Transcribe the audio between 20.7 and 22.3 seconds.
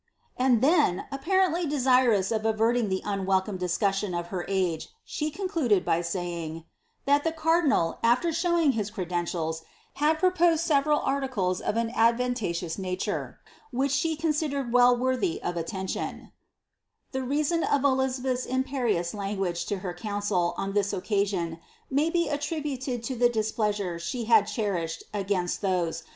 this occasi(»n may be